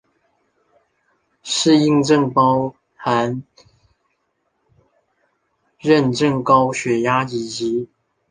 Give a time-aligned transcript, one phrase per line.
[1.43, 3.43] 适应症包含
[5.79, 7.87] 妊娠高血压以及。